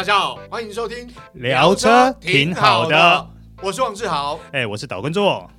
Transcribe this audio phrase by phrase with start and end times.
[0.00, 3.30] 大家好，欢迎收听聊车挺好的，
[3.62, 5.50] 我是王志豪，哎，我是岛根座。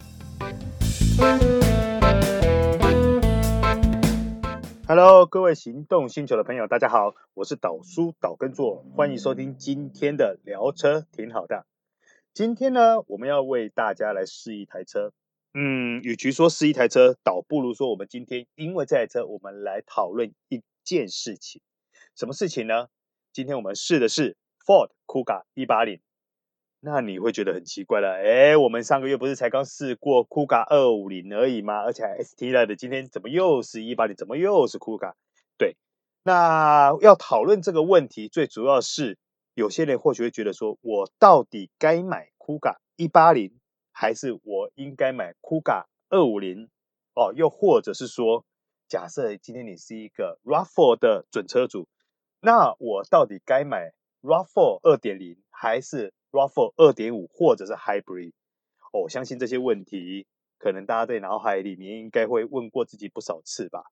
[4.88, 11.67] Hello，各位行动星球的朋友，大家好，我是岛叔岛根座，欢迎收听今天的聊车挺好的。
[12.34, 15.12] 今天呢，我们要为大家来试一台车。
[15.53, 21.62] 嗯，与其说试一台车，倒不如说我们今天因为这台车，我们来讨论一件事情。
[22.16, 22.88] 什么事情呢？
[23.34, 24.35] 今天我们试的是
[24.66, 26.02] Ford Kuga 180，
[26.81, 28.09] 那你会觉得很奇怪了。
[28.09, 31.80] 哎，我们上个月不是才刚试过 Kuga 250而已吗？
[31.80, 34.17] 而且 ST 来的，今天怎么又是一八零？
[34.17, 35.13] 怎么又是 Kuga？
[35.57, 35.77] 对，
[36.23, 39.17] 那要讨论这个问题，最主要是
[39.54, 43.54] 有些人或许会觉得说，我到底该买 Kuga 180，
[43.93, 46.68] 还是我应该买 Kuga 250？
[47.13, 48.43] 哦，又或者是说，
[48.90, 51.88] 假设今天你是一个 RAV4 的准车主。
[52.43, 58.34] 那我到底该买 RAV4 二点零还是 RAV4 二点五或者是 Hybrid？
[58.91, 60.25] 哦，我相信这些问题
[60.57, 63.84] 可能大家在脑海里面应该会问过自己不少次吧。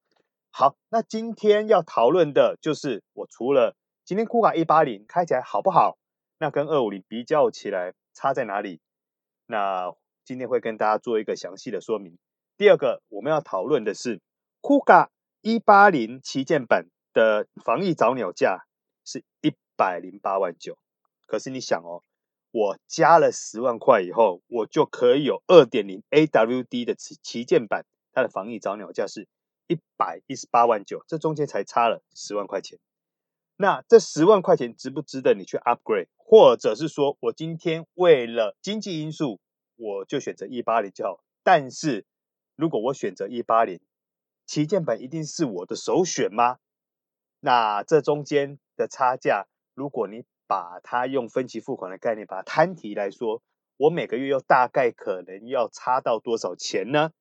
[0.50, 6.00] 好，那今天要讨论的就是我除了今天 Kuga 180开起来好不好？
[6.40, 8.82] 那跟250比较起来差在哪里？
[9.46, 9.94] 那
[10.26, 12.18] 今天会跟大家做一个详细的说明。
[12.58, 14.22] 第二个我们要讨论的是
[14.62, 15.10] Kuga
[15.44, 16.88] 180旗舰版。
[17.14, 18.66] 的防疫早鸟价
[19.04, 20.78] 是一百零八万九，
[21.26, 22.04] 可是你想哦，
[22.52, 29.28] 我加了十万块以后，我就可以有二点零 AWD 的旗旗舰版，它的防疫早鸟价是
[29.68, 32.80] 一百一十八万九，这中间才差了十万块钱。
[33.56, 36.08] 那这十万块钱值不值得你去 upgrade？
[36.16, 39.40] 或者是说我今天为了经济因素，
[39.76, 41.24] 我就选择一八零就好？
[41.44, 42.06] 但是
[42.56, 43.80] 如果我选择一八零，
[44.46, 46.58] 旗舰版一定是我的首选吗？
[47.42, 53.42] 那这中间的差价，如果你把它用分期付款的概念把它摊提来说，
[53.78, 57.12] 我每个月又大概可能要差到多少钱呢？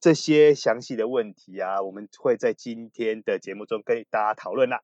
[0.00, 4.82] 这些详细的问题啊，我们会在今天的节目中跟大家讨论啦。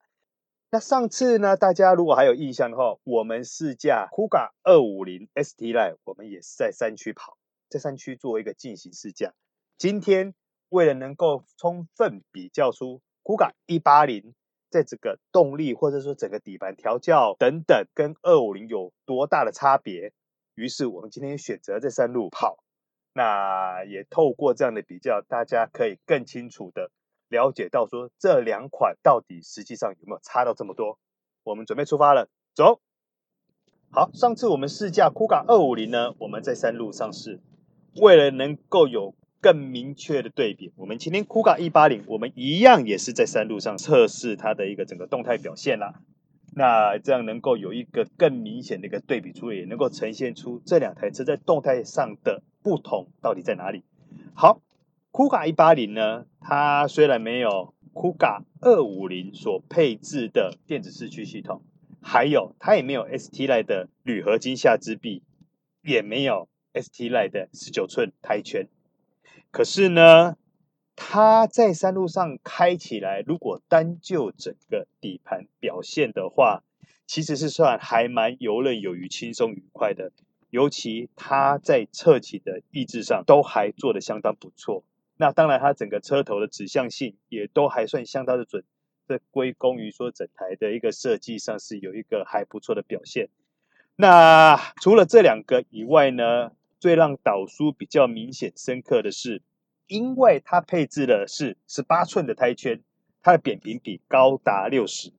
[0.70, 9.32] 那上次呢，大家如果还有印象的话，我们试驾 Kuga 250 ST Line，我们也是在山区跑，在山区做一个进行试驾。
[9.78, 10.34] 今天
[10.68, 14.34] 为了能够充分比较出 Kuga 180。
[14.70, 20.12] 在这个动力或者说整个底盘调教等等，跟二五零有多大的差别？
[20.54, 22.58] 于是我们今天选择在山路跑，
[23.12, 26.90] 那也透过这样的比较，大家可以更清楚的
[27.28, 30.98] 了解到说这两款到底实际上有没有差到这么多。
[31.44, 32.80] 我们准备出发了，走。
[33.90, 37.40] 好，上次我们试驾酷卡二五零呢，我们在山路上试，
[38.00, 39.14] 为了能够有。
[39.40, 46.00] 更明确的对比，我们今天 Kuga 180，我们一样也是在山路上测试它的一个整个动态表现啦。
[46.54, 53.84] 那这样能够有一个更明显的一个对比出，也能够呈现出这两台车在动态上的不同到底在哪里。
[54.34, 54.62] 好
[55.12, 61.62] ，Kuga 180呢，它虽然没有 Kuga 250所配置的电子四驱系统，
[62.00, 65.22] 还有它也没有 ST Line 的铝合金下支臂，
[65.82, 68.66] 也没有 ST Line 的十九寸胎圈。
[69.56, 70.36] 可是呢，
[70.96, 76.62] 它在山路上开起来，如果单就整个底盘表现的话，
[77.06, 80.12] 其实是算还蛮游刃有余、轻松愉快的。
[80.50, 84.84] 尤其它在侧起的抑制上都还做得相当不错。
[85.16, 88.62] 那当然，它整个车头的指向性也都还算相当的准。
[89.08, 93.30] 这归功于说整台的一个设计上是有一个还不错的表现。
[93.96, 96.50] 那除了这两个以外呢？
[96.78, 99.42] 最让岛叔比较明显深刻的是，
[99.86, 102.82] 因为它配置的是十八寸的胎圈，
[103.22, 105.12] 它的扁平比高达六十。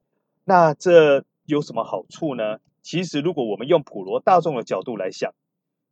[0.45, 2.59] 那这有什么好处呢？
[2.81, 5.33] 其实，如果我们用普罗大众的角度来想，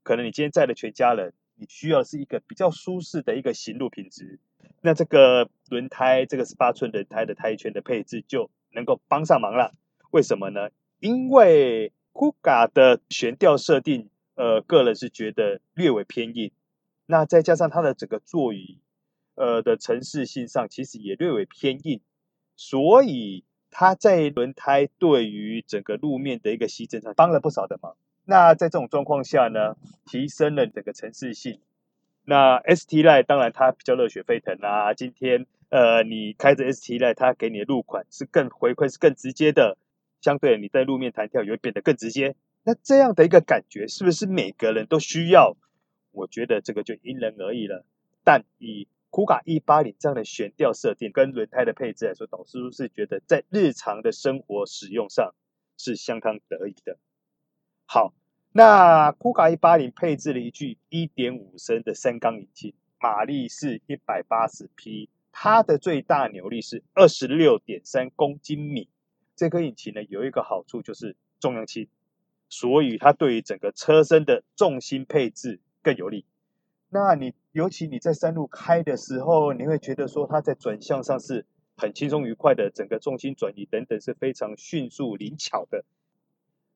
[0.03, 4.39] 可能你今天载了全家人，你需要是一个比较舒适的一个行路品质。
[4.81, 9.73] 那这个轮胎，这个十八寸轮胎的胎圈的配置就能够帮上忙了。
[10.11, 10.69] 为什么呢？
[10.99, 14.09] 因为 Kuga 的悬吊设定。
[14.35, 16.51] 呃，个人是觉得略微偏硬，
[17.05, 18.79] 那再加上它的整个座椅，
[19.35, 22.01] 呃的城市性上其实也略微偏硬，
[22.55, 27.95] 所以它在轮胎对于整个路面的一个吸震上帮了不少的忙。
[28.25, 31.59] 那在这种状况下呢，提升了整个城市性。
[32.23, 39.77] 那 ST Line 当然它比较热血沸腾啊，今天呃你开着 ST Line，它给你的路款是更回馈是更直接的，
[40.21, 42.35] 相对你在路面弹跳也会变得更直接。
[42.65, 45.55] 那这样的一个感觉是不是每个人都需要？
[46.11, 47.85] 我觉得这个就因人而异了。
[48.23, 55.35] 但以酷卡一八零这样的悬吊设定跟轮胎的配置来说，导师是觉得在日常的生活使用上
[55.77, 56.97] 是相当得意的。
[57.85, 58.13] 好，
[58.51, 68.89] 那酷卡一八零配置了一具1.5升的三缸引擎，马力是180匹，它的最大扭力是26.3公斤米。
[69.35, 71.87] 这颗引擎呢，有一个好处就是重量轻，
[72.55, 76.25] 所以它对于整个车身的重心配置更有利。
[76.89, 85.83] 那你尤其你在山路开的时候，你会觉得说它在转向上是很轻松愉快的，整个重心转移等等是非常迅速灵巧的。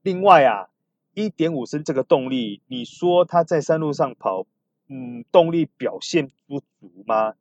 [0.02, 0.70] 另外啊。
[1.16, 4.46] 一点五升这个动力，你说它在山路上跑，
[4.88, 7.34] 嗯，动力表现不足吗？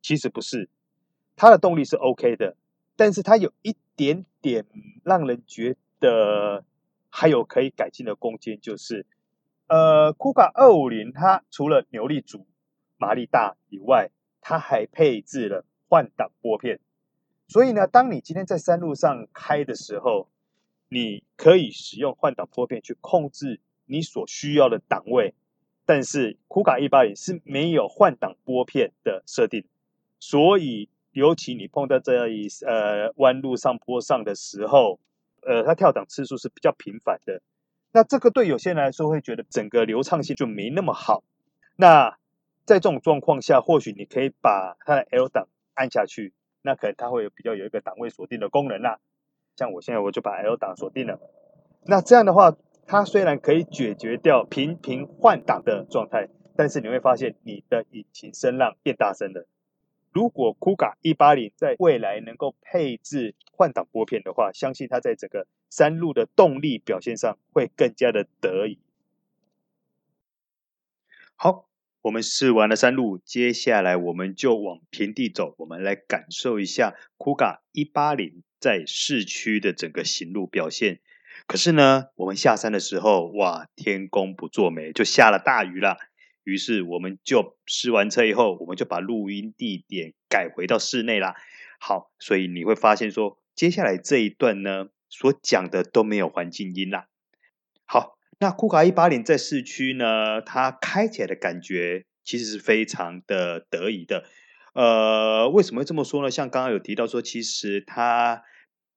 [0.00, 0.68] 其实不是，
[1.34, 2.56] 它的动力是 OK 的，
[2.94, 4.66] 但是它有一点点
[5.02, 6.62] 让人觉得
[7.10, 9.04] 还有可以改进的空间，就是，
[9.66, 12.46] 呃，Kuga 二五零它除了扭力足、
[12.96, 14.10] 马力大以外，
[14.40, 16.80] 它还配置了换挡拨片，
[17.48, 20.28] 所以呢，当你今天在山路上开的时候，
[20.88, 25.34] 你可以使用换挡拨片去控制你所需要的档位，
[25.84, 29.64] 但是 Kuga 180是没有换挡拨片的设定，
[30.18, 35.00] 所以尤其你碰到这一呃弯路上坡上的时候，
[35.42, 37.42] 呃，它跳档次数是比较频繁的。
[37.92, 41.24] 那这个对有些人来说会觉得整个流畅性就没那么好。
[41.76, 42.18] 那
[42.64, 46.32] 在这种状况下，或许你可以把它的 L 档按下去，
[46.62, 49.00] 那可能它会有比较有一个档位锁定的功能啦。
[49.56, 51.18] 像我现在我就把 L 档锁定了，
[51.84, 52.56] 那这样的话，
[52.86, 59.46] 它虽然可以解决掉频频换挡的状态，但是你会发现你的引擎声浪变大声了。
[60.12, 68.78] 如果 Kuga 180在未来能够配置换挡拨片的话，相信它在整个山路的动力表现上会更加的得意。
[71.36, 71.68] 好，
[72.02, 78.42] 我们试完了山路，接下来我们就往平地走，我们来感受一下 Kuga 180。
[78.60, 81.00] 在市区的整个行路表现，
[81.46, 85.96] 可是呢，我们下山的时候，哇，天公不作美，就下了大雨了。
[86.44, 91.34] 于是我们就试完车以后，我们就把录音地点改回到室内啦。
[91.78, 97.08] 好，所以你会发现说，接下来这一段呢，所讲的都没有环境音啦。
[97.84, 104.24] 好，那 Kuga 180在市区呢，它开起来的感觉其实是非常的得意的。
[104.72, 106.30] 呃，为什么会这么说呢？
[106.30, 108.44] 像刚刚有提到说，其实它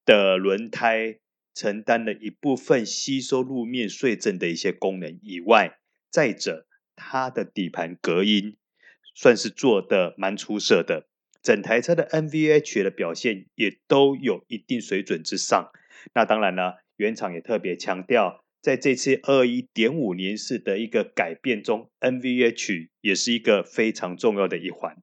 [0.06, 1.20] 的轮胎
[1.56, 5.80] 承担了一部分吸收路面碎震的一些功能以外，
[6.12, 8.58] 再者，它的底盘隔音
[9.16, 11.08] 算是做的蛮出色的，
[11.42, 15.72] 整台车的 NVH 的表现也都有一定水准之上。
[16.14, 24.98] 那当然了，原厂也特别强调，在这次二一点五年式的一个改变中，NVH 也是一个非常重要的一环。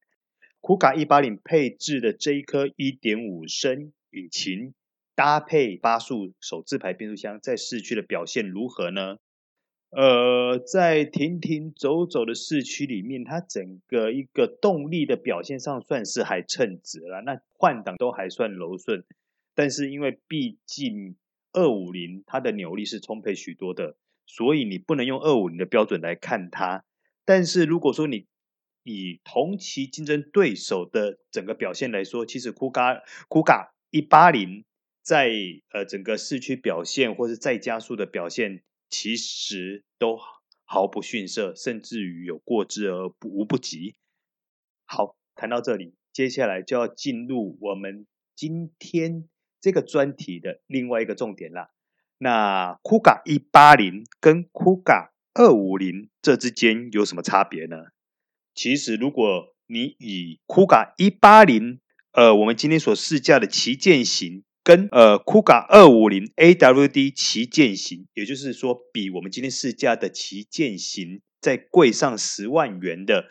[0.60, 4.74] Kuga 180配置的这一颗一点五升引擎，
[5.14, 9.16] 搭配八速手自排变速箱，在市区的表现如何呢？
[9.90, 17.22] 呃，在停停走走的市区里面，它整个一个动力的表现上算是还称职了。
[17.22, 19.04] 那换挡都还算柔顺，
[19.54, 21.16] 但是因为毕竟
[21.52, 23.96] 二五零它的扭力是充沛许多的，
[24.26, 26.84] 所以你不能用二五零的标准来看它。
[27.24, 28.26] 但是如果说你
[28.84, 34.64] 以同期竞争对手的整个表现来说，其实酷咖酷咖一八零
[35.02, 35.32] 在
[35.72, 40.18] 呃整个市区表现或是再加速的表现，其实都
[40.64, 43.94] 毫不逊色，甚至于有过之而不无不及。
[44.84, 49.28] 好，谈到这里，接下来就要进入我们今天
[49.60, 51.70] 这个专题的另外一个重点了。
[52.18, 57.76] 那 Kuga 180跟 Kuga 250这之间有什么差别呢？
[58.52, 61.78] 其实，如果你以 Kuga 180，
[62.12, 73.24] 呃，我们今天所试驾的旗舰型，跟呃 Kuga 250 AWD 旗舰型，也就是说，比我们今天试驾的旗舰型再贵上十万元的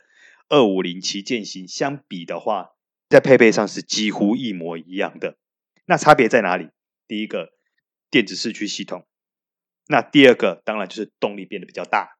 [0.50, 2.72] 250旗舰型相比的话，
[3.08, 5.38] 在配备上是几乎一模一样的。
[5.86, 6.72] 那差别在哪里？
[7.08, 7.52] 第一个，
[8.12, 9.04] 电子四驱系统；
[9.88, 12.18] 那第二个，当然就是动力变得比较大。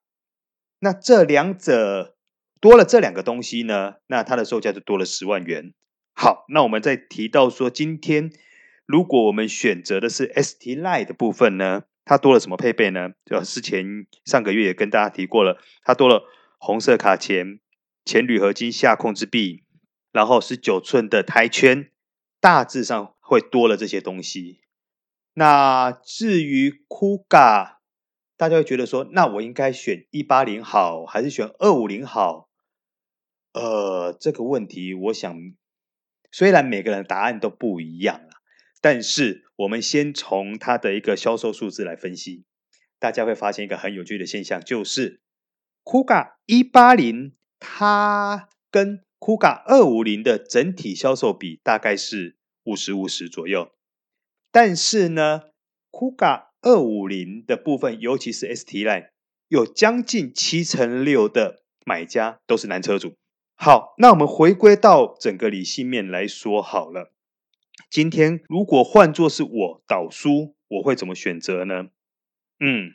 [0.80, 2.16] 那这两者。
[2.62, 5.74] 多了这两个东西呢，那它的售价就多了十万元。
[6.14, 8.32] 好，那我们再提到说，今天
[8.90, 13.12] 如果我们选择的是 ST Line 的部分呢，它多了什么配备呢？
[13.24, 16.24] 就之前上个月也跟大家提过了，它多了
[16.58, 17.60] 红色卡钳、
[18.04, 19.64] 前铝合金下控制臂，
[20.12, 21.92] 然后十九寸的胎圈，
[22.40, 24.62] 大致上会多了这些东西。
[25.36, 27.76] 那至于 Kuga，
[28.38, 32.50] 大家会觉得说，那我应该选一八零好，还是选二五零好？
[33.54, 35.32] 呃，这个问题，我想，
[36.32, 38.22] 虽然每个人答案都不一样，
[38.82, 42.46] 但是我们先从它的一个销售数字来分析，
[42.98, 45.22] 大家会发现一个很有趣的现象，就是
[45.84, 53.72] Kuga 一八零它跟 Kuga 二五零的整体销售比大概是五十五十左右，
[54.52, 55.42] 但是呢
[55.92, 59.10] ，Kuga 二五零的部分，尤其是 ST Line，
[59.50, 63.16] 有将近七成六的买家都是男车主。
[63.56, 67.12] 好，那我们回归到整个理性面来说好了。
[67.90, 71.88] 今天如果换作是我导书，我会怎么选择呢？
[72.60, 72.94] 嗯，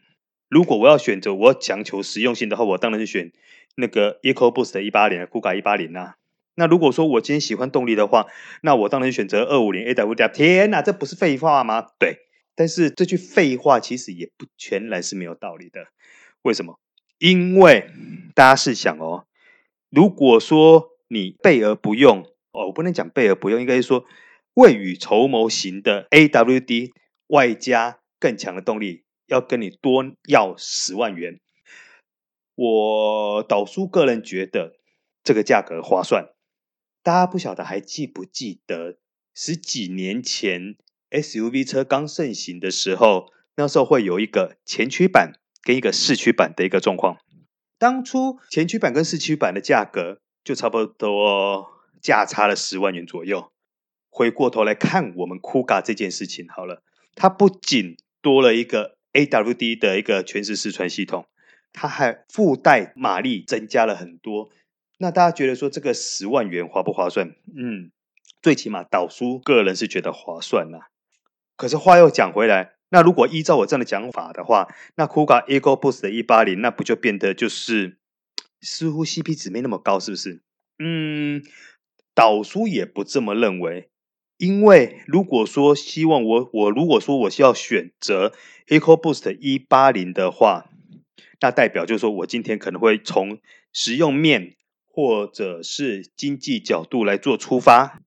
[0.49, 3.33] 如果我要选择，我要讲求实用性的话，我当然是选
[3.75, 6.15] 那个 EcoBoost 的一八零，Kuga 一八零啊。
[6.55, 8.27] 那如果说我今天喜欢动力的话，
[8.63, 10.31] 那我当然选择二五零 AWD。
[10.31, 11.89] 天哪，这不是废话吗？
[11.99, 12.19] 对，
[12.55, 15.89] 但是这句废话其实也不全然是没有道理的。
[16.43, 16.79] 为什么？
[17.19, 17.91] 因为
[18.33, 19.27] 大家试想哦。
[19.91, 22.23] 如果说你备而不用，
[22.53, 24.05] 哦，我不能讲备而不用，应该是说
[24.55, 26.93] 未雨绸缪型的 AWD
[27.27, 31.41] 外加更强的动力，要跟你多要十万元。
[32.55, 34.77] 我导叔个人觉得
[35.25, 36.29] 这个价格划算。
[37.03, 38.97] 大家不晓得还记不记得
[39.35, 40.77] 十几年前
[41.11, 45.33] SUV 车刚盛行的时候，那时候会有一个前驱版
[45.63, 47.19] 跟一个四驱版的一个状况。
[47.77, 51.67] 当初前驱版跟四驱版的价格就差不多
[52.01, 53.51] 价差了十万元左右。
[54.15, 56.85] 回过头来看我们 Kuga 这件事情好了，
[57.17, 61.27] 它不仅多了一个 AWD 的一个全时四驱系统，
[61.73, 64.51] 它还附带马力增加了很多。
[64.99, 67.31] 那大家觉得说这个十万元划不划算？
[67.59, 67.91] 嗯，
[68.41, 70.91] 最起码导叔个人是觉得划算啦。
[71.57, 72.75] 可是话又讲回来。
[72.91, 77.99] 那如果依照我这样的讲法的话，那 Kuga EcoBoost 的一八零，那不就变得就是
[78.61, 80.41] 似乎 CP 值没那么高，是不是？
[80.79, 81.43] 嗯，
[82.15, 83.91] 导叔也不这么认为，
[84.37, 88.33] 因为如果说希望我我如果说我是要选择
[88.69, 90.71] EcoBoost 一八零的话，
[91.41, 93.39] 那代表就是说我今天可能会从
[93.73, 94.55] 实用面
[94.87, 98.01] 或者是经济角度来做出发。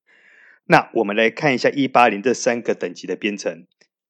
[0.66, 3.66] 那我们来看一下一八零这三个等级的编程。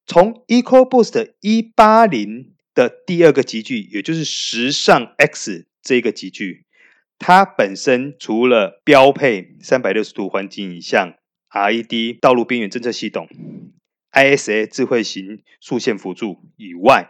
[0.07, 6.65] 从 EcoBoost 一八零的第二个级距，也就是时尚 X 这个级距，
[7.19, 11.15] 它本身除了标配三百六十度环境影像、
[11.51, 13.27] RED 道路边缘侦测系统、
[14.11, 17.09] ISA 智慧型速线辅助以外，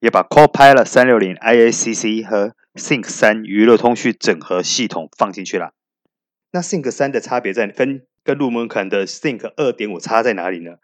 [0.00, 5.74] 也把 Copilot 三六零 IACC 和 Sync 三娱乐通讯整合系统放进去了。
[6.52, 10.76] 那 Sync 三的差别在跟跟入门款的 Sync 二点五差在哪里呢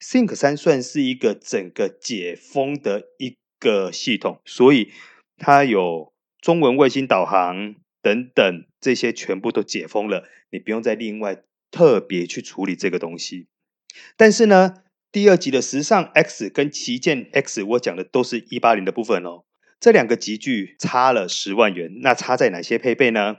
[0.00, 4.90] ？Sync 三算是一个整个解封的一个系统，所以
[5.38, 13.48] 它有中文卫星导航等等，这些全部都解封了，你不用再另外特别去处理这个东西。
[14.16, 19.42] 但是呢，第二集的时尚 X 跟旗舰 X，我讲的都是一八零的部分哦，
[19.80, 23.38] 这两个级距差了十万元，那差在哪些配备呢？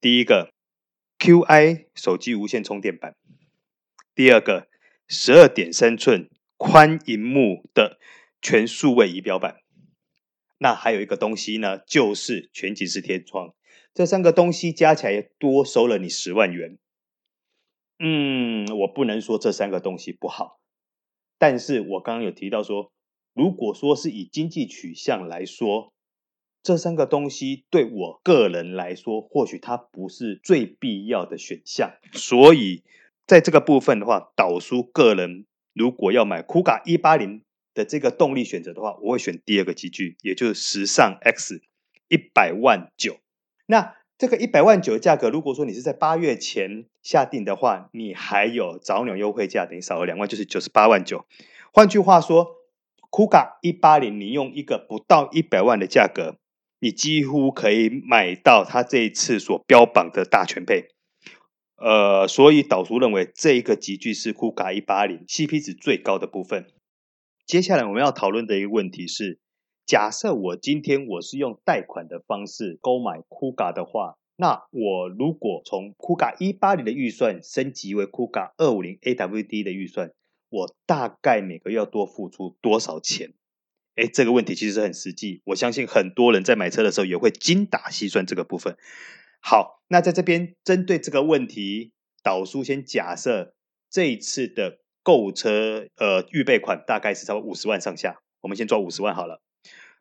[0.00, 0.52] 第一个
[1.20, 3.14] QI 手机无线充电板，
[4.16, 4.66] 第二个。
[5.10, 7.98] 十二点三寸宽银幕的
[8.42, 9.56] 全数位仪表板，
[10.58, 13.54] 那还有一个东西呢，就是全景式天窗。
[13.94, 16.76] 这三个东西加起来多收了你十万元。
[17.98, 20.58] 嗯，我不能说这三个东西不好，
[21.38, 22.92] 但是我刚刚有提到说，
[23.34, 25.92] 如果说是以经济取向来说，
[26.62, 32.82] 这三个东西对我个人来说，或许它不是最必要的选项，所以。
[33.28, 37.42] 在这个部分的话，导叔个人如果要买 Kuga 一八零
[37.74, 41.60] 的这个动力选择的话，我会选第二个机具，也就是时尚 X
[42.08, 43.18] 一百万九。
[43.66, 51.24] 那这个一百万九的价格，如果说你是在八月前下定的话，你还有早鸟优惠价，等于少了两万，就是九十八万九。
[51.72, 52.56] 换句话说
[53.12, 56.34] ，Kuga 一八零，你用一个不到一百万的价格，
[56.80, 60.88] 你几乎可以买到它这一次所标榜的大全配。
[61.76, 66.66] 呃，所以导叔认为这一个级距是 Kuga 一八零 CP 值最高的部分。
[67.46, 69.38] 接下来我们要讨论的一个问题是：
[69.88, 80.12] 假设我今天我是用贷款的方式购买 Kuga 的话，那我如果从 Kuga 一八零的预算升级为 Kuga 二五零 AWD 的预算，
[80.50, 83.32] 我大概每个月要多付出多少钱？
[83.94, 88.76] 诶，这个问题其实很实际，我相信很多人在买车的时候也会精打细算这个部分。
[89.40, 91.92] 好，那在这边针对这个问题，
[92.22, 93.54] 导叔先假设
[93.88, 99.40] 这一次的购车呃预备款大概是差不多五十万上下，我们先抓五十万好了。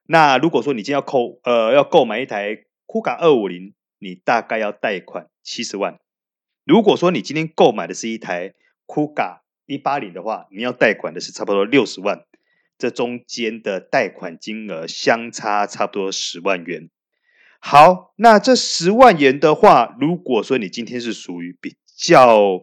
[0.08, 6.00] 那如果说你今天要购呃要购买一台 Kuga 二五零，你大概要贷款七十万。
[6.64, 8.54] 如果说你今天购买的是一台
[8.86, 12.24] Kuga 一八零的话，你要贷款的是差不多六十万，
[12.78, 16.90] 这中间的贷款金额相差差不多十万元。
[17.60, 22.62] 好，那这十万元的话，如果说你今天是属于比较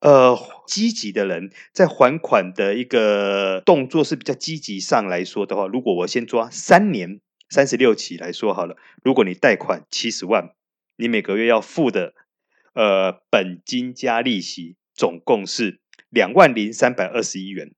[0.00, 10.54] 呃积极的人，在还款的一个动作是比较积极上来说的话，如果我先抓三年三十六期来说好了，如果你贷款七十万，
[10.96, 12.14] 你每个月要付的
[12.72, 17.72] 呃本金加利息总共是两万零三百二十一元。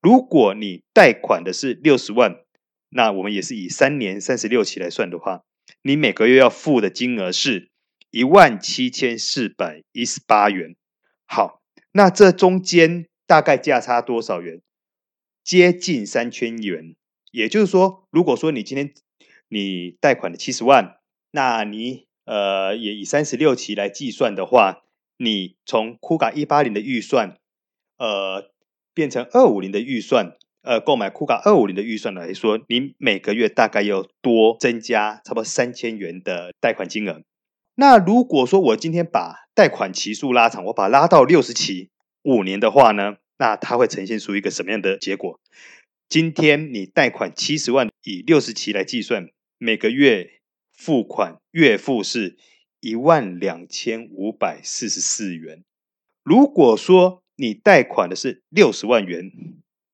[0.00, 2.36] 如果你贷款的是六十万，
[2.90, 5.42] 那我们也是以三年三十六期来算的话，
[5.82, 7.70] 你每个月要付的金额是
[8.10, 10.76] 一万七千四百一十八元。
[11.26, 11.60] 好，
[11.92, 14.60] 那这中间大概价差多少元？
[15.44, 16.96] 接近三千元。
[17.32, 18.94] 也就是说，如果说你今天
[19.48, 20.96] 你贷款的七十万，
[21.32, 24.84] 那你呃也以三十六期来计算的话，
[25.18, 27.36] 你从 Kuga 一八零的预算，
[27.98, 28.50] 呃
[28.94, 37.22] 变成二五零的预算，呃购买 Kuga 二五零的预算来说，你每个月大概要多增加差不多三千元的贷款金额。
[37.74, 41.88] 那如果说我今天把贷款期数拉长，我把它拉到六十期
[42.22, 45.40] 五年的话呢，那它会呈现出一个什么样的结果？
[46.10, 50.40] 今天你贷款七十万，以六十期来计算，每个月
[50.74, 52.36] 付款月付是
[52.80, 55.64] 一万两千五百四十四元。
[56.22, 59.32] 如果说你贷款的是六十万元，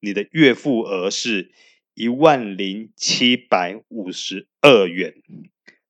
[0.00, 1.52] 你的月付额是
[1.94, 5.14] 一万零七百五十二元。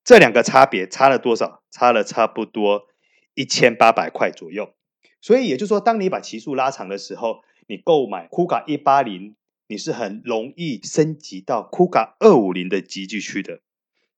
[0.04, 1.62] 这两个差别差了多少？
[1.70, 2.88] 差了差不多
[3.34, 4.74] 一千八百块左右。
[5.20, 9.36] 所以也就是说，当你把期数拉长的时候，你购买 Kuga 一八零，
[9.68, 13.60] 你是很容易升级到 Kuga 二五零的级距去的。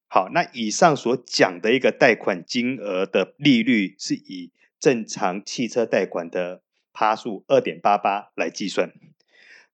[0.09, 8.92] 好，那以上所讲的一个贷款金额的利率，是以正常汽车贷款的趴数二点八八来计算。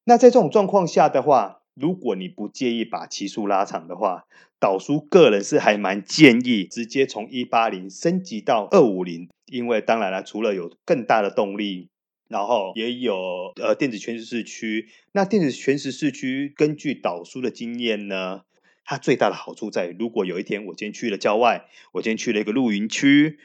[0.05, 4.27] 那在这种状况下的话，如果你不介意把期数拉长的话，
[4.59, 11.89] 导叔个人是还蛮建议直接从一八零升级到二五零，因为当然了，除了有更大的动力，
[12.29, 13.17] 然后也有
[13.57, 14.91] 呃电子全时四驱。
[15.13, 18.43] 那电子全时四驱，根据导叔的经验呢，
[18.85, 23.39] 它最大的好处在于，如果有一天我今天去了郊外，我今天去了一个露营区，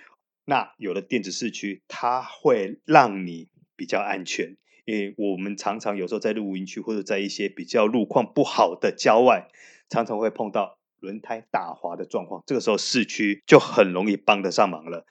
[0.43, 4.57] 那有了电子四驱，它会让你比较安全。
[4.85, 9.47] 因为我们常常有时候在露营区或者在一些比较路况不好的郊外，
[9.89, 15.05] 常常会碰到轮胎打滑的状况，这个时候四驱就很容易帮得上忙了。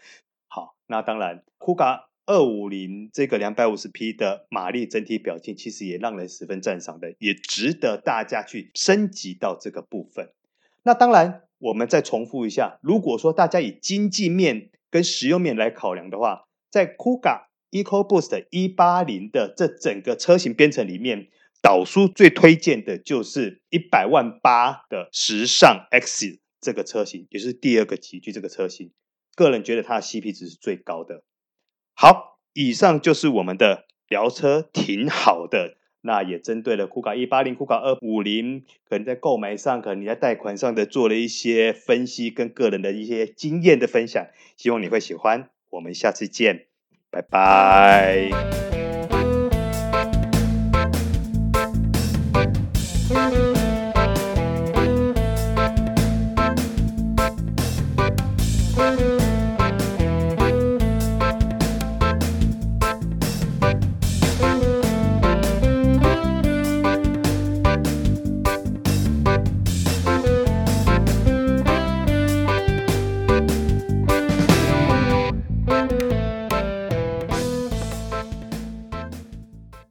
[0.49, 10.33] 好，那当然，Kuga 二五零这个两百五十匹的马力整体表现，其实也让人十分赞赏的，也值得大家去升级到这个部分。
[10.85, 21.27] 那当然，我们再重复一下，如果说大家以经济面跟实用面来考量的话，在 Kuga EcoBoost 一八零的这整个车型编程里面，
[21.61, 28.93] 导叔最推荐的就是一百万八的时尚 X 这个车型，也是第二个级距这个车型。
[29.35, 31.25] 个人觉得它的 CP 值是最高的。
[31.95, 35.79] 好，以上就是我们的聊车，挺好的。
[36.01, 45.51] 那也针对了酷卡一八零、酷卡二五零，可能在购买上，可能你在贷款上的做了一些分析跟个人的一些经验的分享，希望你会喜欢。
[45.71, 46.67] 我们下次见。
[47.15, 48.74] 拜拜。